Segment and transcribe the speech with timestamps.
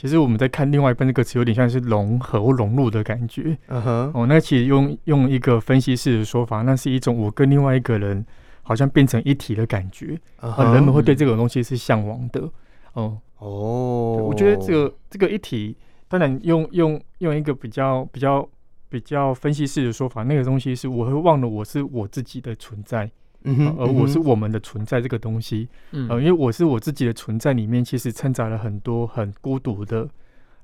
[0.00, 3.54] 其实我们在看另外一半这个词，有点像是融合或融入的感觉。
[3.66, 8.24] 嗯哼，哦，那其实用用一个分析式的说法，那是一种我跟另外一个人
[8.62, 10.18] 好像变成一体的感觉。
[10.38, 10.72] 啊、uh，huh.
[10.72, 12.50] 人们会对这种东西是向往的。
[12.94, 15.76] 哦哦，我觉得这个这个一体，
[16.08, 18.48] 当然用用用一个比较比较
[18.88, 23.10] 比较分析式的说法，那个东西是我会忘了我是我自己的存在。
[23.42, 30.06] 嗯哼，而我是我们的存在这个东西，嗯，呃，因为我是我自己的存在里面，其实掺杂了很多很孤独的，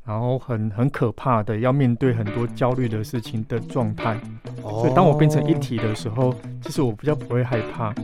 [0.05, 4.21] 然后很很可怕的，要面对很多焦虑的事情的状态。
[4.63, 7.95] 哦，所以当我变成一体的时候，其实我比较不会害怕。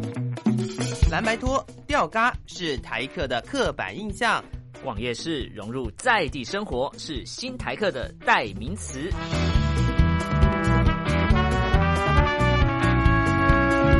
[1.10, 4.42] 蓝白拖、吊嘎是台客的刻板印象，
[4.84, 9.10] 网页式融入在地生活是新台客的代名词。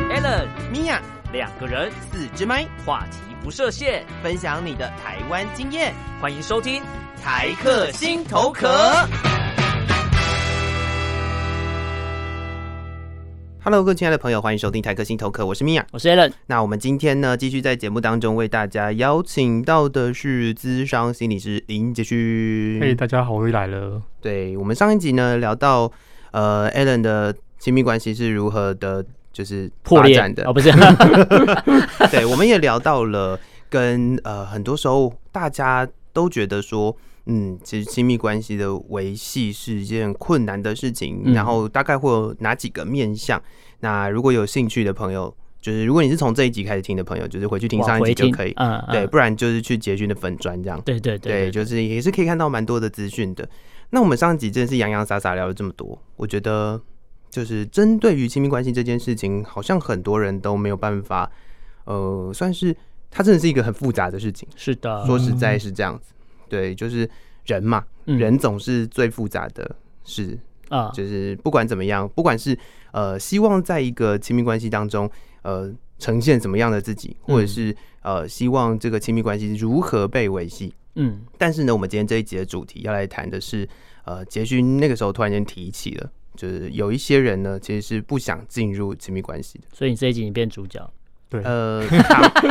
[0.09, 0.99] Allen、米娅，
[1.31, 6.81] 两个人，四支麦，话题不设限，分享你的台湾经验，欢迎收听
[7.21, 8.67] 台客心头壳。
[13.63, 16.31] Hello，各位亲爱的朋友，欢迎收听台客心头壳，我是米娅，我是 Allen。
[16.47, 22.79] 那我们今天呢，继续在节目当中为大家邀请到的是资商心理师林杰旭。
[22.81, 24.01] 嘿，大家好，我又来了。
[24.19, 25.91] 对，我们上一集呢聊到，
[26.31, 29.05] 呃，Allen 的亲密关系是如何的。
[29.33, 30.71] 就是破绽的哦，不是，
[32.11, 36.95] 对，我们也聊到了跟呃，很多时候大家都觉得说，
[37.25, 43.41] 嗯，其实亲密关系的维系是一件困难的事情，嗯、然后大概会有哪几个面向？
[43.79, 53.49] 那如果有兴趣的朋友，就是如果你是从这一集开始听的朋友，就是回去听上一集就可以，嗯，对，不然就是去杰勋的粉砖这样，对对对，对，就是也是可以看到蛮多的资讯的。
[53.89, 56.79] 那我们上一集真的是洋洋洒洒聊了这么多，我觉得。
[57.33, 61.31] 就是针对于亲密关系这件事情，好像很多人都没有办法，
[61.85, 62.75] 呃，算是
[63.09, 64.47] 它真的是一个很复杂的事情。
[64.55, 66.13] 是的，说实在是这样子。
[66.47, 67.09] 对，就是
[67.45, 70.37] 人嘛，嗯、人总是最复杂的事
[70.69, 70.91] 啊。
[70.93, 72.55] 就是不管怎么样，不管是
[72.91, 75.09] 呃希望在一个亲密关系当中，
[75.41, 80.71] 呃呈现怎么样的自己，或者是呃希望这个亲密关系如何被维系。
[80.93, 81.21] 嗯。
[81.39, 83.67] 但是呢，我们今天这一集的主题要来谈的是，
[84.05, 86.11] 呃，杰勋那个时候突然间提起了。
[86.35, 89.65] 就是有一些人呢，其实是不想进入亲密关系的。
[89.73, 90.91] 所以你这一集你变主角，
[91.29, 91.85] 对，呃，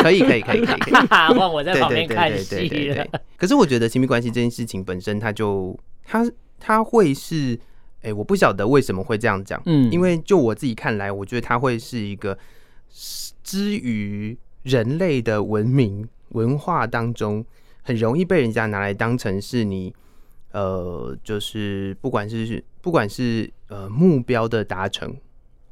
[0.02, 0.94] 可以，可以，可以，可以，可以。
[1.08, 3.06] 换我在旁边看戏了。
[3.36, 6.24] 可是我觉得亲密关系这件事情本身，它就它
[6.60, 7.54] 它会是，
[7.98, 9.60] 哎、欸，我不晓得为什么会这样讲。
[9.66, 12.38] 嗯，因为就我自己看来，我觉得它会是一个
[13.42, 17.44] 之于人类的文明文化当中，
[17.82, 19.92] 很容易被人家拿来当成是你。
[20.52, 25.14] 呃，就是不管是不管是呃目标的达成，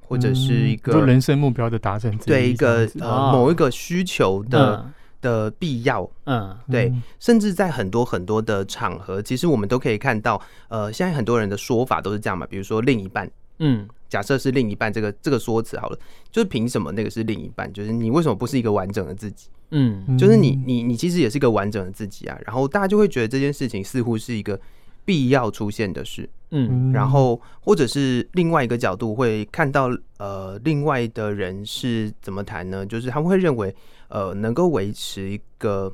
[0.07, 15.99] 或者是一个、嗯、人生目标的达成，对一个呃某一个需求的、嗯、的必要，嗯，对，嗯、甚至在很多很多的场合，其实我们都可以看到，呃，现在很多人的说法都是这样嘛，比如说另一半，嗯，假设是另一半这个这个说辞好了，
[16.33, 17.73] 就是凭什么那个是另一半？
[17.73, 19.49] 就是你为什么不是一个完整的自己？
[19.71, 24.61] 嗯，就是你你你其实也是一个完整的自己啊，然后大家就会觉得这件事情似乎是一个
[25.05, 29.89] 必要出现的事，嗯，然后或者是另外一个角度会看到，
[30.19, 32.85] 呃，另外的人是怎么谈呢？
[32.85, 33.75] 就是他们会认为，
[34.09, 35.93] 呃，能够维持一个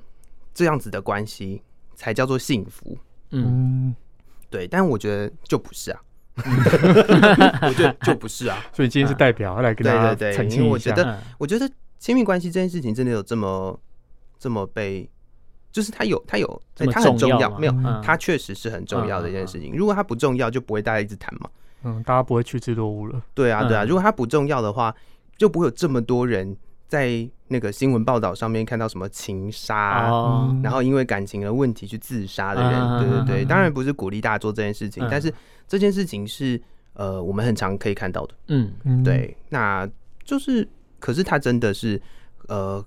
[0.55, 1.63] 这样子的关系
[1.95, 2.97] 才叫做幸福，
[3.31, 3.95] 嗯，
[4.51, 6.01] 对，但我觉得就不是啊，
[7.63, 11.71] 我觉得就不是啊，所以今天是代表来跟大家澄清一下，我觉得，我觉得。
[11.99, 13.79] 亲密关系这件事情真的有这么
[14.39, 15.09] 这么被，
[15.73, 19.75] 就是它有它有它很重要，没有它确实是很重要的一件事情。
[19.75, 21.49] 如果它不重要，就不会大家一直谈嘛。
[21.83, 23.23] 嗯，大家不会趋之若鹜了。
[23.35, 23.85] 对啊，对啊。
[23.85, 24.95] 如果它不重要的话，
[25.37, 26.57] 就不会有这么多人
[26.89, 30.09] 在那个新闻报道上面看到什么情杀，
[30.63, 32.99] 然后因为感情的问题去自杀的人。
[32.99, 35.33] 对对对，当然不是鼓励大家做这件事情，但是
[35.69, 36.61] 这件事情是
[36.95, 38.35] 呃我们很常可以看到的。
[38.49, 39.89] 嗯，对，那
[40.25, 40.67] 就是。
[40.99, 42.01] 可是他真的是，
[42.49, 42.85] 呃，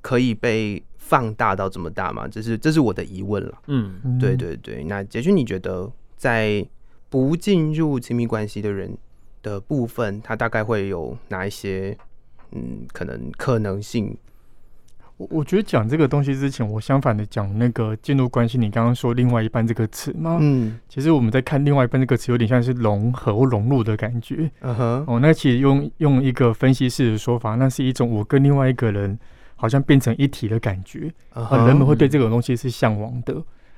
[0.00, 2.28] 可以被放大到这么大吗？
[2.28, 3.62] 这是这是我的疑问了。
[3.66, 4.84] 嗯，对对对。
[4.84, 6.66] 那杰勋，你觉得在
[7.08, 8.96] 不进入亲密关系的人
[9.42, 11.96] 的部分，他大概会有哪一些
[12.52, 14.16] 嗯可能可能性？
[15.18, 18.56] 我我觉得讲这个东西之前，我相反的讲那个进入关系。
[18.56, 20.38] 你刚刚说“另外一半”这个词吗？
[20.40, 24.48] 嗯，其实我们在看“另外一半”这个词，有点像是融合或融入的感觉。
[24.60, 29.18] 嗯哼，哦，那其实用用一个分析式的说法，那是一种我跟另外一个人
[29.56, 31.12] 好像变成一体的感觉。
[31.30, 31.66] 啊、uh，huh.
[31.66, 33.34] 人们会对这种东西是向往的。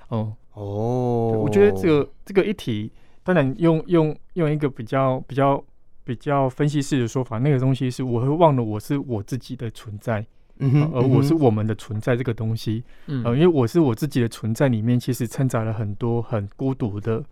[0.08, 1.44] 哦哦，oh.
[1.44, 2.92] 我觉得这个这个一体，
[3.22, 5.64] 当然用用用一个比较比较
[6.04, 10.26] 比较分析式的说法，那个东西是我会忘了我是我自己的存在。
[10.60, 17.24] 嗯，而我是我们的存在这个东西，嗯，呃，因为我是我自己的存在里面，其实掺杂了很多很孤独的，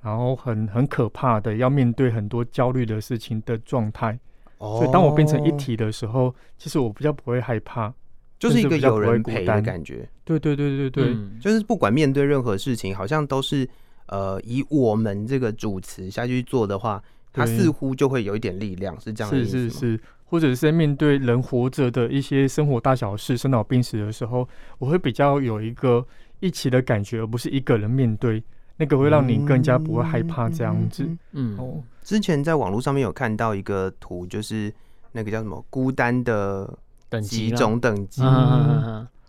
[0.00, 4.18] 然后很很可怕的，要面对很多焦虑的事情的状态。
[4.58, 7.92] 哦，所以当我变成一体的时候，其实我比较不会害怕，
[8.38, 10.08] 就是一个有人陪的感觉。
[10.24, 13.68] 对对对对对，嗯，就是不管面对任何事情，好像都是
[14.06, 17.02] 呃以我们这个主词下去做的话，
[17.32, 19.50] 它似乎就会有一点力量，是这样的意思？
[19.50, 20.00] 是是是。
[20.30, 24.46] 或者是在面对人活着的一些生活大小事、生老病死的时候，
[24.78, 26.06] 我会比较有一个
[26.40, 28.42] 一起的感觉，而不是一个人面对，
[28.76, 31.08] 那个会让你更加不会害怕这样子。
[31.32, 34.72] 嗯，哦，之前在网络上面有看到一个图，就是
[35.12, 36.78] 那个叫什么孤单的
[37.22, 38.22] 几种等级，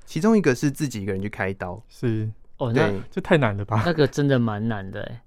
[0.06, 2.30] 其中一个是自己一个人去开刀，是。
[2.57, 3.84] 哦，那这太难了吧？
[3.86, 5.22] 那个真的蛮难的哎。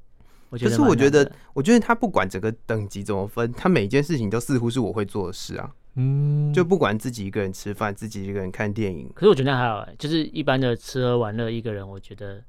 [0.58, 5.72] 可是我觉得，我觉得他不管整个等级怎么分，他每一件事情都似乎是我会做的事啊。
[5.94, 9.10] 嗯，就不管自己一个人吃饭，自己一个人看电影。
[9.14, 12.42] 可是我觉得还好，欸，就是一般的吃喝玩乐，一个人，我觉得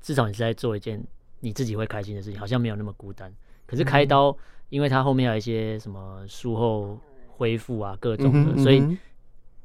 [0.00, 1.00] 至少你是在做一件
[1.40, 3.32] 你自己会开心的事情，好像没有那么孤单。
[3.66, 4.36] 可是开刀，嗯、
[4.70, 8.98] 因为他后面有一些什么术后恢复啊，各种的，嗯哼嗯哼，所以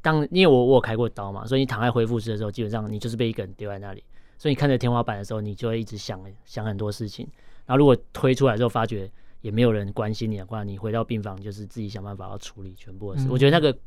[0.01, 4.03] 当因为我我有开过刀嘛，所以你躺在恢复室的时候，基本上你就是被一个人丢在那里，
[4.37, 7.27] 所以你看着天花板的时候，你就会一直想想很多事情。
[7.65, 9.09] 然后如果推出来之后发觉
[9.41, 13.25] 也没有人关心你的话，你回到病房就是自己想办法要处理全部的事。
[13.27, 13.77] 嗯、我觉得那个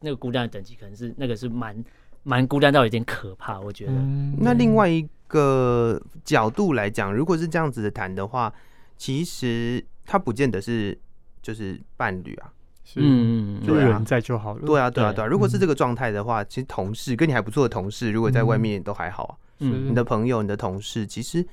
[0.00, 1.84] 那个孤单的等级可能是那个是蛮
[2.22, 3.58] 蛮孤单到有点可怕。
[3.60, 3.92] 我觉得。
[3.92, 8.52] 嗯、那另外一个角度来讲，如果是这样子的谈的话，
[8.96, 10.96] 其实他不见得是
[11.42, 12.52] 就是伴侣啊，
[12.84, 14.64] 是嗯，有人在就好了。
[14.64, 15.26] 对啊，对啊，对啊。
[15.26, 19.34] 如果是这个状态的话，其实同事跟你还不错的同事，如果在外面都还好啊。
[19.58, 21.46] 嗯，你的朋友、你的同事，其实。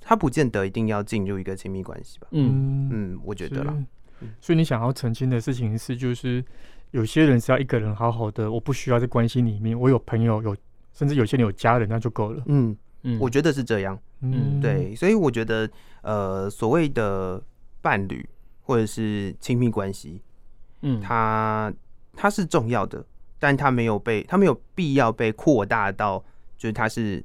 [0.00, 2.28] 他不见得一定要进入一个亲密关系吧？
[2.30, 3.76] 嗯嗯，我觉得啦。
[4.40, 6.42] 所以你想要澄清的事情是，就是
[6.92, 10.56] 有些人是要一个人好好的，我不需要在关系里面，我有朋友，有
[10.94, 12.42] 甚至有些人有家人，那就够了。
[12.46, 13.98] 嗯嗯，我觉得是这样。
[14.20, 15.68] 嗯，对，所以我觉得
[16.02, 17.42] 呃，所谓的
[17.82, 18.26] 伴侣
[18.62, 20.22] 或者是亲密关系，
[20.82, 21.70] 嗯，它
[22.14, 23.04] 它是重要的，
[23.38, 26.24] 但它没有被，它没有必要被扩大到，
[26.56, 27.22] 就是它是。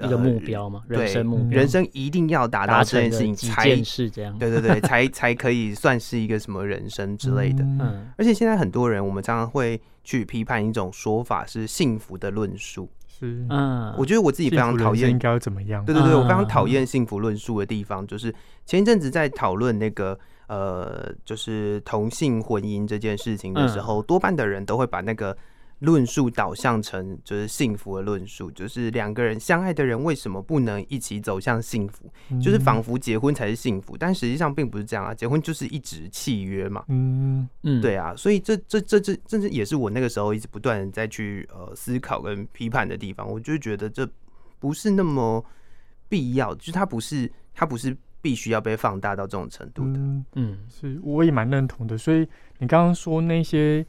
[0.00, 7.62] 一个目标嘛，人生目标，人生一定要达到这件事情才是这样，对对对， 才才可以算是一个什么人生之类的。
[7.62, 12.88] 嗯，而且现在很多人，我们常常会去批判一种说法是幸福的论述。
[13.06, 15.84] 是，嗯，我觉得我自己非常讨厌应该要怎么样？
[15.84, 18.34] 对对对，我非常讨厌幸福论述的地方，就是
[18.66, 20.18] 前一阵子在讨论那个
[20.48, 25.36] 呃，就是同性婚姻这件事情的时候，多半的人都会把那个。
[25.80, 32.10] 论述导向成就是幸福的论述，就是两个人相爱的人为什么不能一起走向幸福？
[32.30, 35.12] 嗯、就是仿佛结婚才是幸福，但实际上并不是这样啊！
[35.12, 36.84] 结婚就是一纸契约嘛。
[36.88, 43.30] 嗯嗯，对啊，所以这这这这这是也是我那个时候一直不断在去呃思考跟批判的地方。
[43.30, 44.08] 我就觉得这
[44.58, 45.44] 不是那么
[46.08, 49.98] 必要，就是它不是它不是必须要被放大到这种程度的。
[49.98, 51.98] 嗯，嗯是我也蛮认同的。
[51.98, 52.26] 所以
[52.58, 53.84] 你刚刚说那些。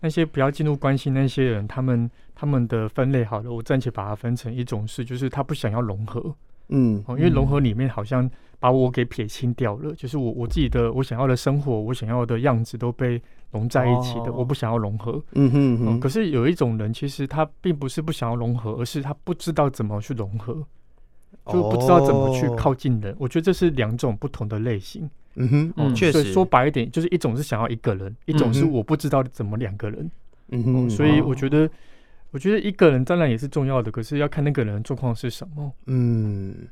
[0.00, 6.34] 那些不要进入关系那些人，他们他们的分类好了，我暂且把它分成一种是，就是他不想要融合，
[6.68, 8.30] 嗯，哦因为融合里面好像
[8.60, 16.00] 把我给撇清掉了，就是我我自己的我想要的生活，我想要的样子都被融在一起的，我不想要融合，嗯哼哼。
[16.00, 20.54] 可是有一种人，其实他并不是不想要融合，而是他不知道怎么去融合，
[21.46, 23.16] 就不知道怎么去靠近人。
[23.18, 25.10] 我觉得这是两种不同的类型。
[25.38, 30.10] 嗯哼，嗯，确实，说白一点，就是一种是想要一个人，一种是我不知道怎么两个人。
[30.48, 31.70] 嗯哼，所以我觉得，
[32.32, 35.72] 我觉得一个人当然也是重要的，可是要看那个人的状况是什么。
[35.86, 36.66] 嗯，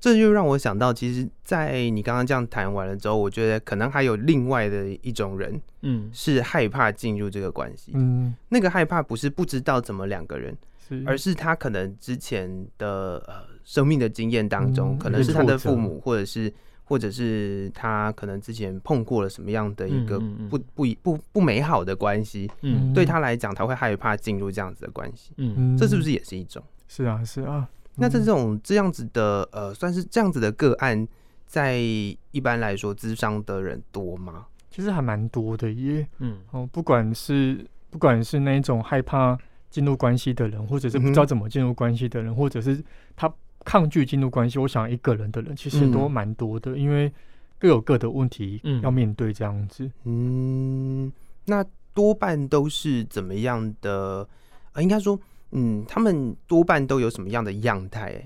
[0.00, 7.92] 这就让我想到，其实，在你刚刚这样谈完了之后，我觉得可能还有另外的一种人，嗯，是害怕进入这个关系。
[7.94, 10.56] 嗯，那个害怕不是不知道怎么两个人，
[10.88, 16.50] 是，而是他可能之前的呃生命的经验当中，可能是他的父母或者是。
[16.92, 20.20] 或者是他可能之前碰过了什么样的一个
[20.50, 26.62] 不不不不美好的关系，嗯，对他来讲，他会害怕进入这样子的关系，嗯，这是不是也是一种？
[26.88, 27.66] 是啊，是啊。
[27.94, 31.08] 那这种这样子的呃，算是这样子的个案，
[31.46, 34.44] 在一般来说，智商的人多吗？
[34.70, 39.38] 其实还蛮多的耶，嗯，哦，不管是不管是那种害怕
[39.70, 42.84] 进入关系的人，或者是不知道怎么进入关系的人，或者是
[43.16, 43.32] 他。
[43.64, 47.12] 抗拒进入关系，我想一个人的人其实都蛮多的，嗯、因为
[47.58, 49.90] 各有各的问题要面对这样子。
[50.04, 51.12] 嗯，
[51.44, 51.64] 那
[51.94, 54.28] 多半都是怎么样的？
[54.72, 55.18] 呃，应该说，
[55.50, 58.24] 嗯，他们多半都有什么样的样态？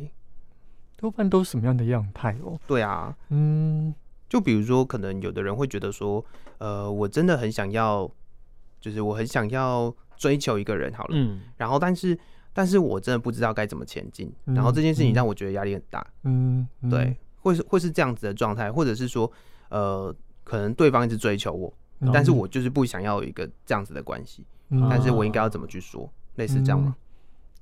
[0.96, 2.58] 多半都是什么样的样态哦？
[2.66, 3.94] 对啊，嗯，
[4.28, 6.24] 就比如说，可能有的人会觉得说，
[6.58, 8.10] 呃，我真的很想要。
[8.78, 12.16] 就是我很想要追求一个人好了，嗯，然后但是
[12.56, 19.30] 但是我真的不知道该怎么前进，嗯、然后这件事情让我觉得压力很大，嗯，对，会是会是这样子的状态，或者是说，
[19.68, 21.70] 呃，可能对方一直追求我，
[22.00, 26.96] 嗯、但是我就是不想要有一个这样子的关系，嗯、但是我应该要怎么去说，类似这样吗？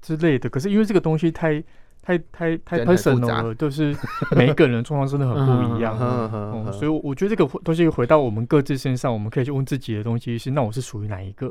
[0.00, 1.60] 之类的，可是因为这个东西太。
[2.06, 3.96] 太太太 personal 了，就是
[4.36, 5.34] 每一个人的状况真的很
[5.70, 11.50] 不一样， 嗯，所以我觉得这个东西回到我们各自身上，我们可以去问自己的东西是：那我是属于哪一个？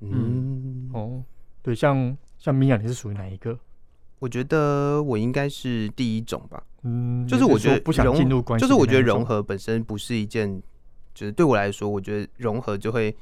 [0.00, 1.22] 嗯，哦，
[1.62, 3.56] 对，像像米娅，你是属于哪一个？
[4.18, 10.60] 我觉得我应该是第一种吧，嗯，就是我觉得不想进入关系，就是我觉得融合本身不是一件，
[11.14, 13.14] 就是对我来说，我觉得融合就会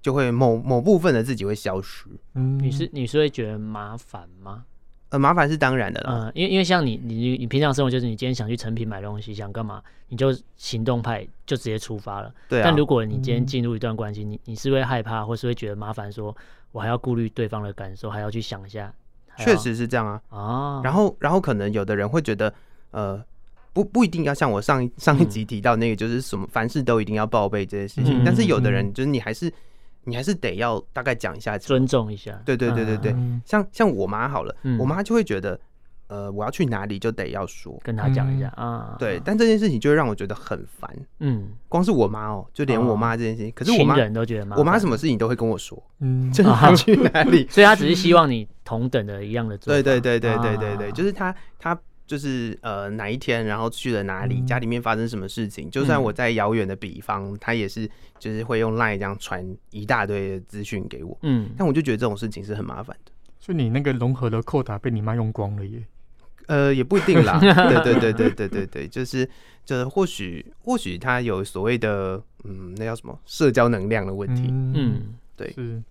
[0.00, 2.06] 就会某某部分的自己会消失。
[2.34, 4.64] 嗯，你是你是会觉得麻烦吗？
[5.10, 6.24] 呃，麻烦是当然的了。
[6.24, 12.34] 嗯，因为因为像你你你平常生活就是你今天想去成品买东西，想干嘛，你就行动派就直接出发了。
[12.48, 12.62] 对啊。
[12.64, 16.34] 但如果你今天进入一段关系，你你是会害怕，或是会觉得麻烦，说
[16.72, 18.92] 我还要顾虑对方的感受，还要去想一下。
[19.38, 20.20] 确实是这样啊。
[20.30, 20.80] 哦。
[20.82, 22.52] 然后然后可能有的人会觉得，
[22.90, 23.22] 呃，
[23.72, 28.22] 不不一定要像我上一上一集提到那个，就是什么凡事都一定要报备这些事情。
[28.24, 29.52] 但是有的人就是你还是。
[30.04, 32.36] 你还是得要大概讲一下，尊重一下。
[32.44, 33.14] 对对对对对，
[33.46, 35.56] 像像我妈好了，我妈就会觉得，
[36.12, 38.96] 呃，我要去哪里就得要说，跟他讲一下啊。
[38.98, 40.94] 对，但这件事情就会让我觉得很烦。
[41.20, 45.82] 嗯，光是我妈哦，就连我妈这件事情，可是我妈人都觉得妈，我妈什么事情都会跟我说。
[46.00, 47.46] 嗯，就是她去哪里？
[47.50, 49.72] 所以她只是希望你同等的一样的做。
[49.72, 51.78] 对对对对对对对，就是她她。
[52.04, 57.88] 就是呃哪一天，然后去了哪里，家里面发生什么事情，就算我在遥远的彼方，他也是
[58.18, 61.16] 就是会用 LINE 这样传一大堆的资讯给我。
[61.22, 63.12] 嗯，但我就觉得这种事情是很麻烦的。
[63.38, 65.82] 所以你那个融合的扣打被你妈用光了耶？
[66.46, 67.38] 呃，也不一定啦。
[67.40, 69.28] 对对对对对对对，就是
[69.64, 74.48] 就是或许或许他有所谓的嗯，那叫什么社交能量的问题。
[74.48, 75.52] 嗯，对。
[75.52, 75.82] 是。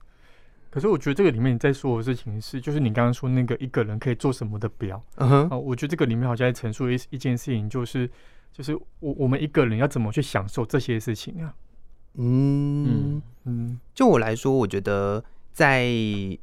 [0.69, 5.03] 可是我觉得这个里面你在说的事情是，就是你刚刚说那个一个人可以做什么的表。
[5.15, 5.49] 嗯哼。
[5.49, 8.09] 啊，我觉得这个里面好像在陈述一一件事情，就是
[8.53, 11.53] 就是我我们一个人要怎么去享受这些事情啊？
[12.15, 13.79] 嗯嗯。
[13.93, 15.89] 就我来说，我觉得在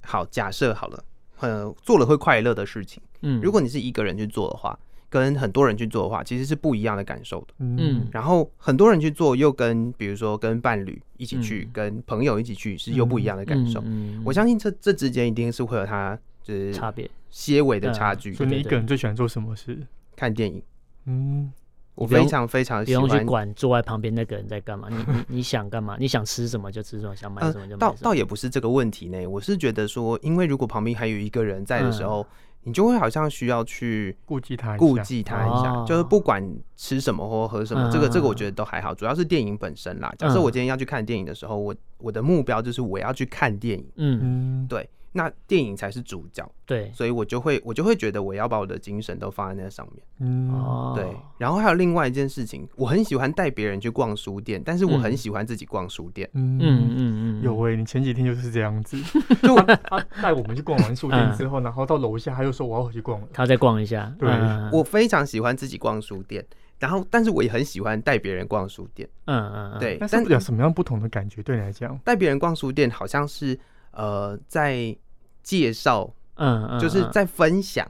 [0.03, 1.03] 好假设好了，
[1.41, 3.03] 呃，做了会快乐的事情。
[3.23, 3.41] 嗯。
[3.41, 4.79] 如果你是一个人去做的话。
[5.11, 7.55] 跟很多人去做的话，其实是不一样的感受的。
[7.61, 13.81] 嗯，然后很多人去做，又跟比如说跟伴侣一起去，嗯、跟朋友一起去，是又不一样的感受。
[13.87, 18.35] 嗯，嗯，我相信这这之间一定是会有它就是差别、些微的差距。
[18.35, 19.79] 所以你一个人最喜欢做什么事？
[20.15, 20.63] 看电影。
[21.07, 21.51] 嗯，
[21.99, 23.03] 我非常非常喜欢。
[23.03, 25.97] 不用去管坐在旁边那个人在干嘛，你你你想干嘛？
[25.99, 27.79] 你想吃什么就吃什么，想买什么就买什么。
[27.79, 32.23] 倒倒也不是这个问题呢，我是觉得说，因为如果旁边还有一个人在的时候。
[32.23, 32.27] 嗯
[32.65, 36.43] 你就会好像需要去顾忌他，顾忌他一下，就是不管
[36.77, 40.13] 吃什么或喝什么，这个这个我觉得都还好，主要是电影本身啦。
[40.19, 44.87] 假设我今天要去看电影的时候，我我的目标就是我要去看电影，嗯，对。
[45.13, 51.17] 那电影才是主角，对，所以我就会我就会觉得我要把我的精神都放在那上面，嗯，对。
[51.39, 58.97] 然后还有另外一件事情，我很喜欢带别人去逛书店，但是我很喜欢自己逛书店，嗯嗯嗯有诶，你前几天就是这样子，
[59.43, 64.13] 就他带我们去逛完书店之后，然后到楼下他又说我要回去逛，他再逛一下。
[64.19, 64.29] 对，
[64.71, 66.45] 我非常喜欢自己逛书店，
[66.79, 69.97] 然后但是我也很喜欢带别人逛书店，嗯嗯对。
[69.99, 71.99] 但是有什么样不同的感觉对你来讲？
[72.05, 73.59] 带别人逛书店好像是。
[73.93, 74.97] 呃，在
[75.43, 77.87] 介绍，嗯，就是在分享，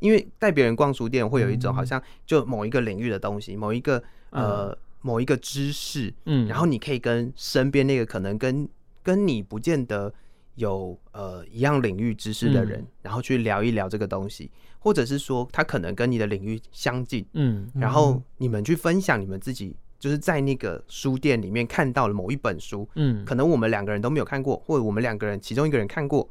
[0.00, 8.68] 因为带别人逛书店会有一种好像就某一个领域的东西，某一个呃某一个知识，嗯，然后你可以跟身边那个可能跟
[9.02, 10.12] 跟你不见得
[10.54, 19.76] 有呃一样领域知识的人，然后去聊一聊这个东西，或者是说他可能跟你的领域相近，嗯，然后你们去分享你们自己。
[20.02, 26.28] 就是在那个书店里面看到了某一本书，嗯，可能我们两个人都没有看过，或者我们两个人其中一个人看过，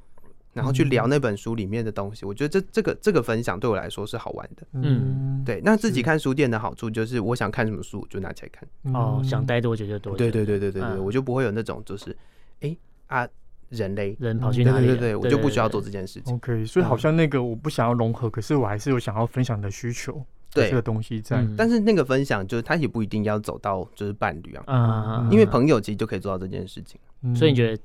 [0.52, 2.26] 然后去聊那本书里面的东西。
[2.26, 5.62] 我觉得这这个这个分享对我来说是好玩的，嗯，对。
[5.64, 10.18] 那自己看书店的好处就是，我想看什么书就拿起来看，哦，想待多久就多久。
[10.18, 12.14] 对对对对对对，我就不会有那种就是，
[12.60, 12.76] 哎
[13.08, 13.26] 啊，
[13.70, 14.88] 人类人跑去哪里？
[14.88, 16.36] 对对对，我就不需要做这件事情。
[16.36, 20.22] OK，所以好像那个我不想要融合，可是我还是有想要分享的需求。
[20.54, 20.70] 对。
[20.70, 27.00] 这个东西在，但是那个分享就是他也不一定要走到就是伴侣啊，因为朋友其实就可以做到这件事情。
[27.36, 27.82] 所以你觉得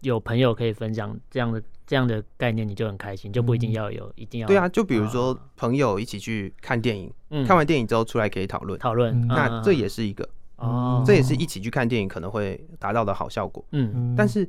[0.00, 4.46] 有朋友可以分享这样的这样的概念，你就很开心，就不一定要有一定要。
[4.46, 7.12] 对啊，就比如说朋友一起去看电影，
[7.46, 13.64] 看完电影之后出来可以讨论讨论，那这也是一个哦，这也是一起去看电影可能会达到的好效果。
[13.72, 14.48] 嗯，但是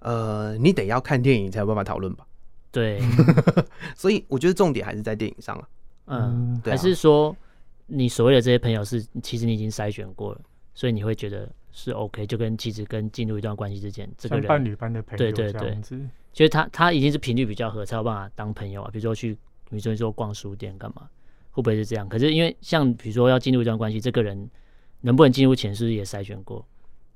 [0.00, 2.26] 呃，你得要看电影才有办法讨论吧？
[2.70, 3.00] 对，
[3.96, 5.66] 所以我觉得重点还是在电影上啊。
[6.06, 7.34] 嗯，还是说
[7.86, 10.40] 你所谓的这些朋友是，其实你已经筛选过了，
[10.74, 15.78] 所以你会觉得是 OK，就跟其实跟进入一段关系之间，这个人伴侣般的朋友，对对对，
[16.32, 18.90] 其实他他已经是频率比较合，才有办法当朋友啊。
[18.92, 19.34] 比如说去，
[19.70, 21.08] 比如说说逛书店干嘛，
[21.50, 22.08] 会不会是这样？
[22.08, 24.50] 可是因为像比如说要进入一段关系，这个人
[25.00, 26.66] 能不能进入前，是不是也筛选过，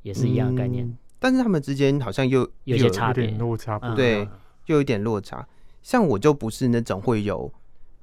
[0.03, 0.87] 也是一样的概念。
[0.87, 4.21] 嗯、但是他们之间好像又有一些差别，落差不，对，
[4.67, 5.47] 又有一点落差。
[5.83, 7.53] 像我就不是那种会有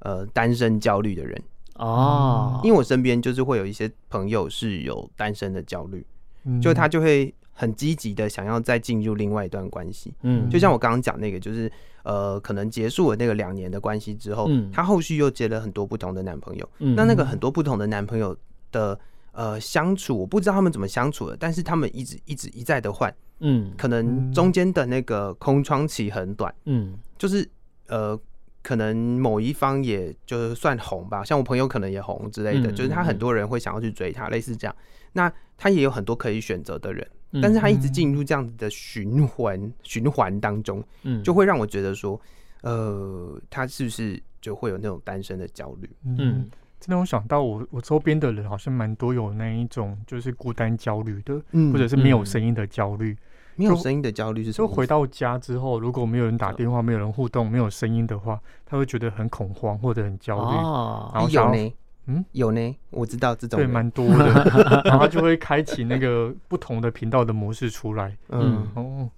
[0.06, 1.44] 呃单身焦虑的人。
[1.78, 6.06] 哦，因为我身边就是会有一些朋友是有单身的焦虑，
[6.46, 11.70] 嗯、就他就会很积极的想要再进入另外一段关系，嗯，就像我刚刚讲那个，就是
[12.04, 18.34] 呃可能结束了那个两年的关系之后，嗯，他后续又接了很多不同的男朋友，嗯，那那个很多不同的男朋友
[18.72, 18.98] 的
[19.34, 27.46] 呃相处，我不知道他们怎么相处的，但是他们一直一直一再的换，嗯，可能中间的那个空窗期很短，嗯，就是。
[27.88, 28.20] 呃，
[28.66, 34.76] 可能某一方也就算红吧，像我朋友可能也红之类的，嗯、就是他很多人会想要去追他，类似这样。
[35.14, 42.20] 那他也有很多可以选择的人，嗯、但是他一直进入这样子的循环循环当中，嗯，就会让我觉得说，
[42.64, 45.88] 呃，他是不是就会有那种单身的焦虑？
[46.04, 53.12] 嗯，真的，我想到我我周边的人好像蛮多有那一种就是孤单焦虑的，嗯、或者是没有声音的焦虑。
[53.12, 53.18] 嗯
[53.56, 54.68] 没有声音的焦虑是什么？
[54.68, 60.58] 就回到家之后，如果没有人打电话，没有人互动，没有声音的话，他会觉得很恐慌或者很焦虑。
[60.58, 61.74] 哦，然后有呢，
[62.08, 64.28] 嗯，有呢，我知道这种对蛮多的，
[64.86, 68.18] 然后他就会开启那个不同的频道的模式出来。
[68.30, 69.10] 嗯哦，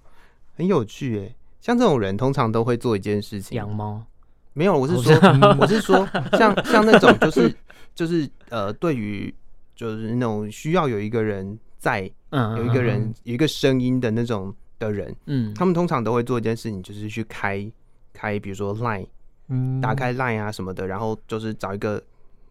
[0.56, 1.36] 很有趣诶。
[1.60, 4.04] 像这种人通常都会做一件事情，养猫。
[4.54, 5.14] 没有，我是说，
[5.60, 7.54] 我是说，像像那种就是
[7.94, 9.34] 就是呃，对于
[9.76, 11.58] 就是那种需要有一个人。
[11.78, 17.70] 在有一个人、嗯、有一个声音的那种的人，嗯，他们通常都会做一件事情，就是去开
[18.14, 19.08] 开，比如说 Line，
[19.50, 22.04] 嗯，打开 Line 啊什么的，然后就是找一个。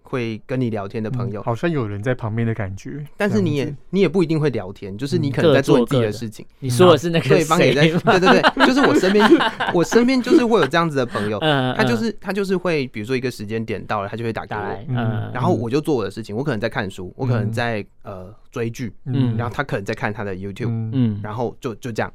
[0.06, 6.46] 会跟你聊天的朋友，嗯、好像有人在旁边的感觉，但是你也你也不一定会聊天，就是你可能在做你自己的事情。
[6.46, 9.28] 嗯、你说的是那个对方也在，对对对，就是我身边，
[9.74, 22.12] 我身边就是会有这样子的朋友，他就是他就是会，比如说一个时间点到了，他就会打给我，嗯，然后我就做我的事情，我可能在看书，我可能在呃追剧，嗯，然后他可能在看他的 YouTube，嗯，然后就就这样，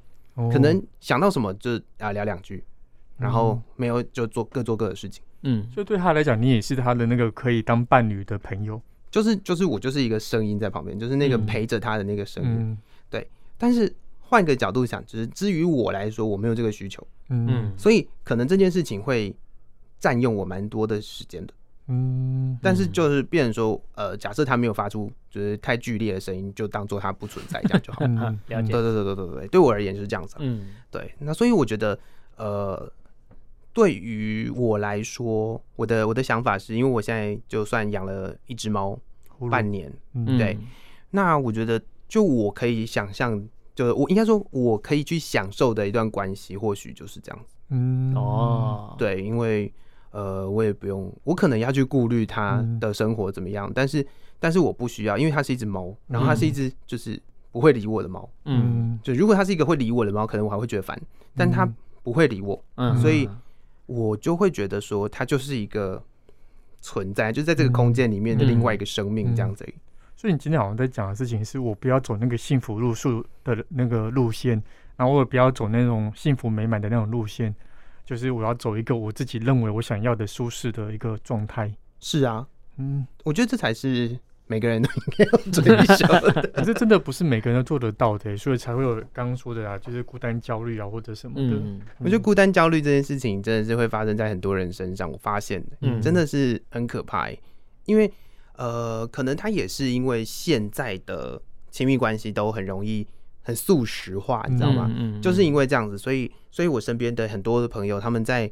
[0.52, 2.64] 可能想到什么就啊聊两句，
[3.18, 5.24] 然后没有就做各做各的事情。
[5.44, 12.78] 嗯，所以对他来讲，你也是他的那个可以当伴侣的朋友，就是就是我就是一个声音在旁边，就是那个陪着他的那个声音，嗯、
[13.10, 13.28] 对。
[13.58, 19.36] 但是换个角度想，就是至于我来说，我没有这个需求，嗯，所以可能这件事情会
[20.00, 21.54] 占用我蛮多的时间的，
[21.88, 22.58] 嗯。
[22.62, 28.38] 但是就是变成说，呃，假设他没有发出就是太剧烈的声音，就当做他不存在这样就好了。
[28.48, 28.72] 了解。
[28.72, 30.36] 对对对对对对，对我而言就是这样子。
[30.38, 31.14] 嗯，对。
[31.18, 31.98] 那所以我觉得，
[32.38, 32.92] 呃。
[33.74, 39.00] 对于我来说，我的我的想法是因为我现在就算养了一只猫
[39.50, 40.58] 半年，嗯、对，
[41.12, 43.42] 那我觉得就我可以想象，
[43.74, 47.56] 就我应该说我可以去享受的一段关系，或许就是这样子。
[47.70, 49.74] 嗯哦，对，因为
[50.12, 54.06] 呃，我也不用，我可能要去顾虑它的生活怎么样，嗯、但是
[54.38, 57.18] 但是我不需要，因为它是一只猫，然后它是一只就是
[57.54, 58.30] 不会理我的猫。
[58.44, 61.02] 嗯，就如果它是一个会理我的猫，可能我还会觉得烦，
[61.38, 61.66] 但它
[62.04, 63.30] 不会理我，嗯，所以。
[63.86, 66.04] 我就会觉得说，它就是一个
[66.82, 69.68] 存在，就在这个空间里面的另外一个生命这样子。
[70.16, 74.62] 所以你今天好像在讲的事情，是我不要走那个幸福路数的那个路线，
[74.96, 77.56] 然后我也不要走那种幸福美满的那种路线，
[78.06, 81.74] 就是我要走一个我自己认为我想要的舒适的一个状态。
[82.00, 84.20] 是啊，嗯，我觉得这才是。
[84.52, 91.56] 每个人都应该要追求的， 可是真的不是每个人都做得到的，所以才会有刚刚说的啊，就是孤单焦虑啊，或者什么的。
[91.56, 97.30] 嗯，我觉得孤单焦虑这件事情真的是会发生在很多人身上，我发现的，嗯，真的是很可怕。
[97.86, 98.12] 因为
[98.58, 103.08] 呃，可能他也是因为现在的亲密关系都很容易
[103.42, 104.92] 很速食化，你知道吗？
[104.94, 108.52] 嗯，就是因为这样子，所以，所以我身边的很多的朋友，他们在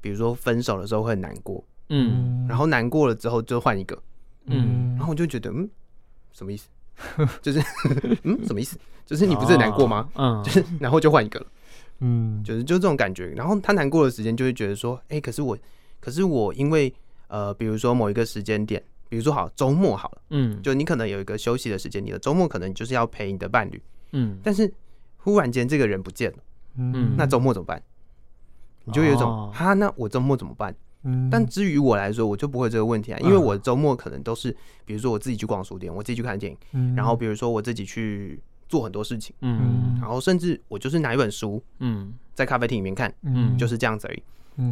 [0.00, 4.02] 比如说分手的时候会很难过，嗯，然后难过了之后就换一个。
[4.46, 5.68] 嗯，然后我就觉得，嗯，
[6.32, 6.68] 什么意思？
[7.42, 7.60] 就是，
[8.22, 8.78] 嗯，什么意思？
[9.04, 10.08] 就是你不是很难过吗？
[10.14, 11.46] 嗯，就是，然后就换一个了。
[12.00, 13.28] 嗯，就是就这种感觉。
[13.36, 15.56] 然后他难过的时间就会觉得说，哎，可是我，
[16.00, 16.92] 可是我因为
[17.28, 23.80] 呃，比如说某一个时间点，比如说好周末好了，嗯，就你可能有一个休息的时间，你的周末可能就是要陪你的伴侣，
[24.12, 24.72] 嗯，但是
[25.16, 26.38] 忽然间这个人不见了，
[26.76, 27.82] 嗯，那周末怎么办？
[28.84, 30.74] 你就有一种，哈，那我周末怎么办？
[31.30, 44.22] 但至于我来说，我就不会这个问题啊，因为我周末可能都是，比如说我自己去逛书店，我自己去看电影，嗯，然后比如说我自己去做很多事情，嗯，然后甚至我就是拿一本书，嗯，在咖啡厅里面看，嗯，就是这样子而已。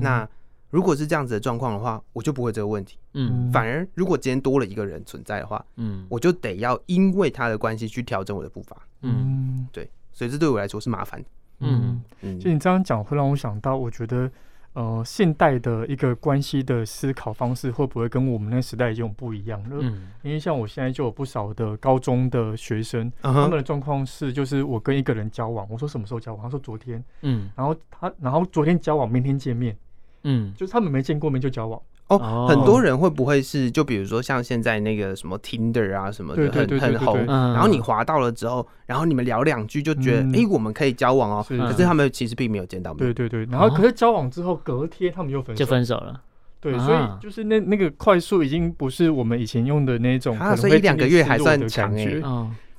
[0.01, 0.29] 那
[0.71, 2.99] 如果是这样子的状况的话，我就不会这个问题。
[3.13, 8.77] 嗯，反而如果今天多了一个人存在的话，嗯，我就得要因为他的关系去调整我的步伐。
[9.03, 11.25] 嗯，对，所以这对我来说是麻烦
[11.61, 12.03] 嗯，
[12.41, 14.31] 就你这样讲会让我想到，我觉得。
[14.75, 19.77] 呃，现代的一个关系的思考方式会不会跟我们那时代已经有不一样了？
[19.81, 26.43] 嗯，因为像我现在就有不少的高中的学生，嗯、他们的状况是，就是我跟一个人交往，我说什么时候交往？
[26.43, 29.77] 他说昨天，嗯，然后他，然后昨天交往，明天见面，
[30.25, 31.81] 嗯，就是他们没见过面就交往。
[32.09, 42.99] 哦，很多人会不会是就比如说像现在那个什么 Tinder 啊什么的很很红，然后你滑到了之后，然后你们聊两句就觉得哎我们可以交往哦，可是他们其实并没有见到面。
[42.99, 46.21] 对对对，然后可是交往之后隔天他们又分手，就分手了。
[46.61, 52.23] 对，所以就是那那个快速已经不是我们以前用的那种，所以一两个月还算长哎。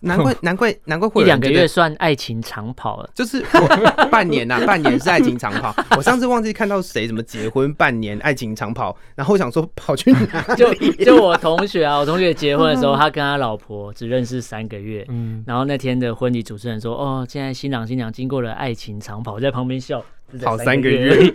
[0.06, 5.76] 难怪 难怪难怪会一两个月算爱情长跑了，就是 我半年呐，半年是爱情长跑。
[5.98, 10.56] 我上次忘记看到谁怎么结婚半年爱情长跑，然后我想说跑去哪？
[10.56, 20.04] 就就我同学啊，我同学结婚的时候，他跟他老婆只认识三个月，嗯，然后那天的婚礼主持人说，哦，现在新郎新娘经过了爱情长跑，我在旁边笑，
[20.44, 21.34] 跑三个月。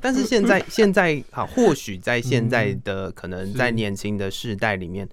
[0.00, 5.08] 但是现在现在啊，或许在现在的可能在年轻的世代里面。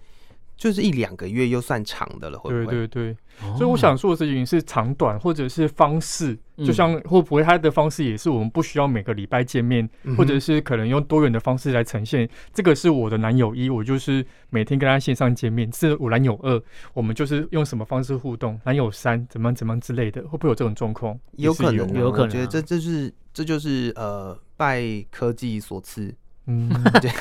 [0.57, 2.73] 就是一两个月又算长的了，会不会？
[2.73, 3.17] 对对对，
[3.55, 12.27] 所以我想说的事情是长短，或者是方式，就像会不会他的方式也是我们不需要每个礼拜见面，或者是可能用多元的方式来呈现。
[12.51, 16.59] 这个是我的男友一，我就是每天跟他线上见面；是我男友二，
[16.93, 18.59] 我们就是用什么方式互动？
[18.65, 21.17] 男友三怎么怎么之类的，会不会有这种状况？
[21.33, 22.25] 有可能，有可能。
[22.25, 26.15] 我觉得这这是这就是呃，拜科技所赐。
[26.47, 26.69] 嗯，
[27.01, 27.11] 对，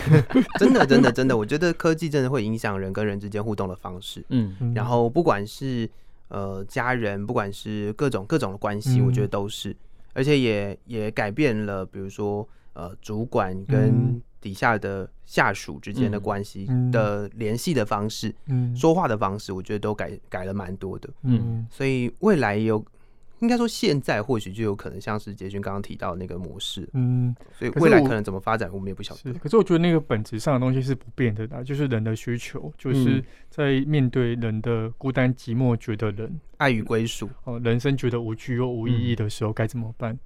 [0.58, 4.24] 真的，真的，真的，我觉得科技真的会影响人跟人之间互动的方式。
[4.28, 5.88] 嗯，然后不管是
[6.28, 9.76] 呃家人，不管是各种各种的关系，我觉得都是，
[10.14, 21.08] 而且也也改变了，比如说呃主管跟底下的下属之间的关系的联系的方式，嗯，说话的方式，我觉得都改改了蛮多的。
[21.22, 22.84] 嗯，所以未来有。
[23.40, 29.32] 应该说，现在或许就有可能像是杰勋刚刚提到的那个模式，嗯，所以未来可能怎么发展，我们也不晓得。
[29.34, 40.18] 可是我觉得那个本质上的东西是不变的，就是人的需求，就是在面对人的孤单寂寞，觉得人爱与归属，哦，人生觉得无趣又无意义的时候该怎么办？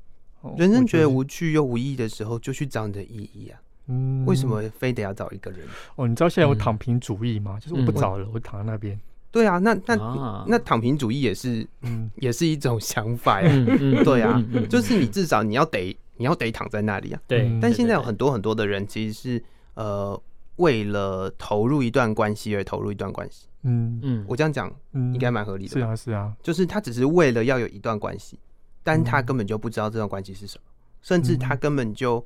[0.57, 3.61] 人生觉得无趣又无意义的时候，就去找你的意义啊。
[3.89, 5.61] 嗯，为什么非得要找一个人？
[5.97, 7.59] 哦，你知道现在有躺平主义吗？
[7.61, 8.99] 就是我不找了，我躺在那边。
[9.33, 13.49] 对啊，那那、啊、那躺平主义也是，嗯， 也是一种想法呀。
[13.51, 17.21] 嗯、 对啊，嗯、就是你至少你要得，你要得躺在那里啊。
[17.29, 17.59] 对。
[17.63, 20.21] 但现在有很多很多的人，其实是呃，
[20.57, 23.47] 为了投入一段关系而投入一段关系。
[23.63, 25.71] 嗯嗯，我这样讲，应该蛮合理的。
[25.71, 28.39] 是啊是啊，就是他只是为了要有一段关系，
[28.83, 30.65] 但他根本就不知道这段关系是什么，
[31.03, 32.25] 甚至他根本就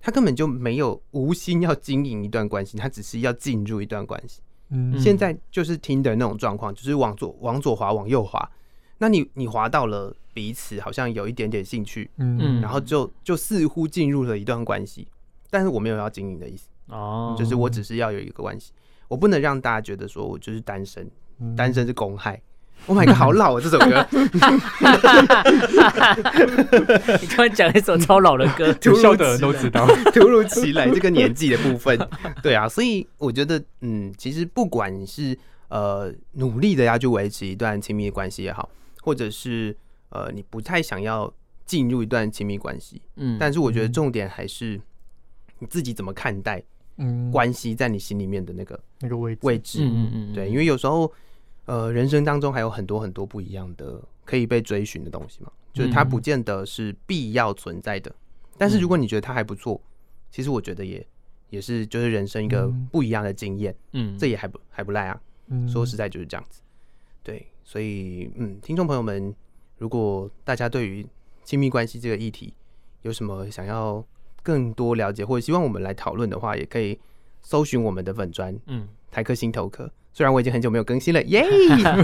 [0.00, 4.42] 他根本就没有无心要经营一段关系，他只是要进入一段关系。
[4.72, 8.50] 嗯，现在就是听的那种状况，就是往左往左滑，往右滑。
[8.98, 15.06] 那你你滑到了彼此，好像有一点点兴趣，嗯，然后就就似乎进入了一段关系，
[15.50, 18.72] 但是我没有要经营的意思哦，就是我只是要有一个关系，
[19.08, 21.10] 我不能让大家觉得说我就是单身，
[21.56, 22.40] 单身是公害。
[22.86, 23.60] Oh my god，好老啊！
[23.62, 24.06] 这首歌，
[27.20, 31.96] 你突然讲一首超老的歌， 不笑的人都知道， 突如其来这个年纪的部分，
[32.42, 38.68] 对啊，所以我觉得，嗯，其实不管你是呃努力的要去维持一段亲密的关系也好，
[39.00, 39.76] 或者是
[40.10, 41.32] 呃你不太想要
[41.64, 44.80] 进入一段亲密关系，嗯，但是我觉得重点还是
[45.60, 46.60] 你自己怎么看待，
[46.96, 51.12] 嗯，关系在你心里面的那个那个位位置，嗯嗯，对，因为有时候。
[51.66, 58.12] 呃，人生当中还有很多很多不一样的可以被追寻的东西嘛，就是它不见得是必要存在的。
[58.58, 59.80] 但是如果你觉得它还不错，
[60.30, 61.06] 其实我觉得也
[61.50, 65.20] 也是就是人生一个不一样的经验，嗯，这也还不还不赖啊。
[65.68, 66.60] 说实在就是这样子。
[67.22, 69.34] 对，所以嗯，听众朋友们，
[69.78, 71.06] 如果大家对于
[71.44, 72.54] 亲密关系这个议题
[73.02, 74.04] 有什么想要
[74.42, 76.98] 更多了解，或者希望我们来讨论的话，也可以
[77.40, 79.90] 搜寻我们的粉专，嗯，台客心头壳。
[80.14, 81.42] 虽然我已经很久没有更新了，耶!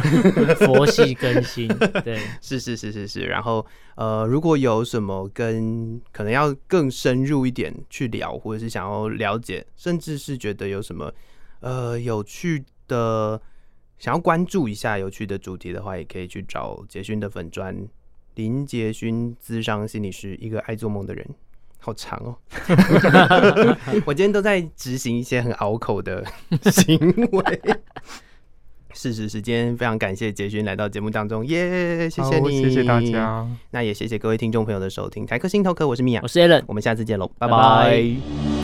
[0.57, 1.69] 佛系更新，
[2.03, 3.21] 对，是是是是是。
[3.27, 3.65] 然后
[3.97, 11.13] 呃，如果有什么跟可能要更深入一点去聊，或者是想要了解，甚至是觉得有什么
[11.61, 13.41] 呃有趣的，
[13.99, 17.77] 想要关注一下有趣的主题的话，也可以去找杰勋的粉专
[18.37, 21.29] 林杰勋资商心理师，一个爱做梦的人。
[21.81, 22.37] 好长哦！
[24.05, 26.25] 我今天都在执行一些很拗口的
[26.71, 26.99] 行
[27.33, 27.61] 为，
[28.93, 32.11] 事实时间，非常感谢杰勋来到节目当中，耶、yeah！
[32.11, 33.47] 谢谢你，谢谢大家。
[33.71, 37.57] 那也谢谢各位听众朋友的收听，台客心头壳，我是米娅，我是 Allen，我们下次见喽，拜拜。
[37.57, 38.58] 拜拜。